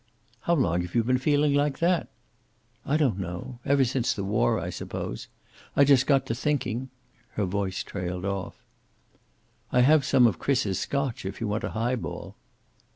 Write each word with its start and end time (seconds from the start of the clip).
"How 0.39 0.55
long 0.55 0.81
had 0.81 0.95
you 0.95 1.03
been 1.03 1.19
feeling 1.19 1.53
like 1.53 1.77
that?" 1.77 2.07
"I 2.87 2.97
don't 2.97 3.19
know. 3.19 3.59
Ever 3.63 3.85
since 3.85 4.15
the 4.15 4.23
war, 4.23 4.59
I 4.59 4.71
suppose. 4.71 5.27
I 5.75 5.83
just 5.83 6.07
got 6.07 6.25
to 6.25 6.33
thinking" 6.33 6.89
Her 7.33 7.45
voice 7.45 7.83
trailed 7.83 8.25
off. 8.25 8.63
"I 9.71 9.81
have 9.81 10.03
some 10.03 10.25
of 10.25 10.39
Chris's 10.39 10.79
Scotch, 10.79 11.23
if 11.23 11.39
you 11.39 11.47
want 11.47 11.63
a 11.65 11.69
high 11.77 11.97
ball." 11.97 12.35